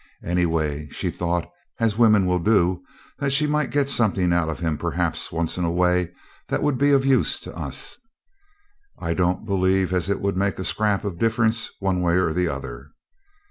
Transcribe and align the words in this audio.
Any 0.23 0.47
way, 0.47 0.89
she 0.89 1.11
thought, 1.11 1.47
as 1.79 1.95
women 1.95 2.25
will 2.25 2.39
do, 2.39 2.83
that 3.19 3.31
she 3.31 3.45
might 3.45 3.69
get 3.69 3.87
something 3.87 4.33
out 4.33 4.49
of 4.49 4.57
him 4.57 4.79
perhaps 4.79 5.31
once 5.31 5.59
in 5.59 5.63
a 5.63 5.69
way 5.69 6.09
that 6.47 6.63
would 6.63 6.79
be 6.79 6.89
of 6.91 7.05
use 7.05 7.39
to 7.41 7.55
us. 7.55 7.99
I 8.97 9.13
don't 9.13 9.45
believe 9.45 9.93
as 9.93 10.09
it 10.09 10.19
would 10.19 10.35
make 10.35 10.57
a 10.57 10.63
scrap 10.63 11.03
of 11.03 11.19
difference 11.19 11.69
one 11.79 12.01
way 12.01 12.15
or 12.15 12.33
the 12.33 12.47
other. 12.47 12.89